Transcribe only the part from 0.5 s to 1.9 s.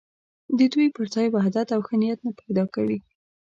د دوی پر ځای وحدت او